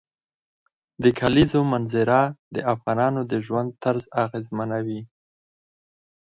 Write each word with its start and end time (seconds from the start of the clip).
د 1.03 1.05
کلیزو 1.19 1.61
منظره 1.73 2.19
د 2.55 2.57
افغانانو 2.73 3.21
د 3.31 3.33
ژوند 3.45 3.69
طرز 3.83 4.03
اغېزمنوي. 4.23 5.01